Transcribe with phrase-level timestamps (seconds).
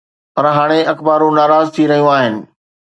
[0.35, 2.33] پر هاڻي اخبارون ناراض ٿي رهيون آهن.